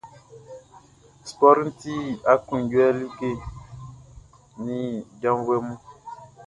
Spɔriʼn 1.29 1.69
ti 1.81 1.93
aklunjuɛ 2.33 2.87
like 2.99 3.29
nin 4.63 4.85
janvuɛ 5.21 5.57
mun. 5.65 5.79